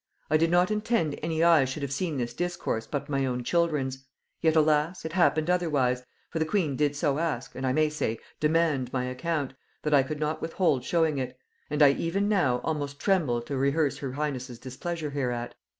I 0.31 0.37
did 0.37 0.49
not 0.49 0.71
intend 0.71 1.19
any 1.21 1.43
eyes 1.43 1.69
should 1.69 1.83
have 1.83 1.93
seen 1.93 2.17
this 2.17 2.33
discourse 2.33 2.87
but 2.87 3.07
my 3.07 3.23
own 3.23 3.43
children's; 3.43 4.03
yet 4.41 4.55
alas! 4.55 5.05
it 5.05 5.13
happened 5.13 5.47
otherwise; 5.47 6.01
for 6.31 6.39
the 6.39 6.45
queen 6.45 6.75
did 6.75 6.95
so 6.95 7.19
ask, 7.19 7.53
and 7.53 7.67
I 7.67 7.71
may 7.71 7.87
say, 7.87 8.17
demand 8.39 8.91
my 8.91 9.03
account, 9.05 9.53
that 9.83 9.93
I 9.93 10.01
could 10.01 10.19
not 10.19 10.41
withhold 10.41 10.83
showing 10.83 11.19
it; 11.19 11.37
and 11.69 11.83
I, 11.83 11.91
even 11.91 12.27
now, 12.27 12.61
almost 12.63 12.99
tremble 12.99 13.43
to 13.43 13.55
rehearse 13.55 13.99
her 13.99 14.13
highness' 14.13 14.57
displeasure 14.57 15.11
hereat. 15.11 15.53